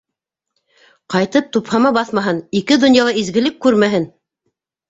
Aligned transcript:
Ҡайтып 1.15 1.51
тупһама 1.57 1.91
баҫмаһын, 1.99 2.39
ике 2.63 2.81
донъяла 2.85 3.15
изгелек 3.25 3.61
күрмәһен. 3.67 4.13